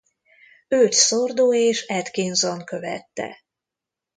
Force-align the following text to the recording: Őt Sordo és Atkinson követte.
Őt 0.67 0.93
Sordo 0.93 1.53
és 1.55 1.85
Atkinson 1.87 2.63
követte. 2.63 3.43